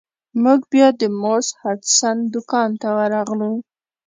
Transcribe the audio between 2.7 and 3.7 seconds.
ته ورغلو.